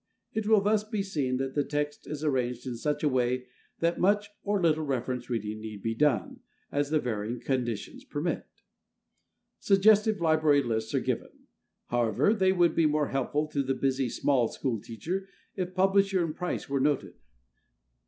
[0.33, 3.45] It will thus be seen that the text is arranged in such a way
[3.81, 6.39] that much or little reference reading need be done,
[6.71, 8.47] as the varying conditions permit.
[9.59, 11.41] Suggestive library lists are given.
[11.89, 16.35] However, they would be more helpful to the busy, "small school" teacher if publisher and
[16.35, 17.13] price were noted.